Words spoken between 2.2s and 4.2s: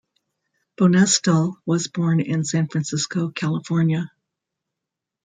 in San Francisco, California.